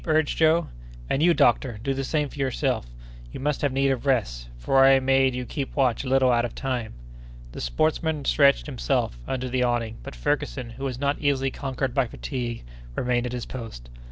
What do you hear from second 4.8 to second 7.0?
I made you keep watch a little out of time."